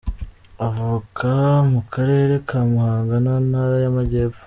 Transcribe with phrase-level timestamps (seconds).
[0.65, 1.31] Avuka
[1.71, 4.39] mu Karere ka Muhanga mu Ntara y’Amajyepfo.